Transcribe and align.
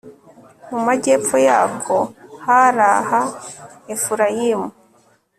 mu 0.71 0.79
majyepfo 0.87 1.35
yako 1.47 1.97
hari 2.45 2.83
aha 2.95 3.21
efurayimu 3.93 4.67